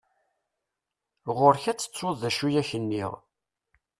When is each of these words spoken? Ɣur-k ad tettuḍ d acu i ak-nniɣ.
Ɣur-k 1.37 1.63
ad 1.71 1.77
tettuḍ 1.79 2.15
d 2.21 2.23
acu 2.29 2.45
i 2.49 2.55
ak-nniɣ. 2.61 3.11